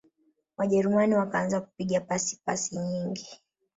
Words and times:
wajerumani 0.57 1.15
wakaanza 1.15 1.61
kupiga 1.61 2.01
pasi 2.01 2.39
pasi 2.45 2.77
nyingi 2.77 3.39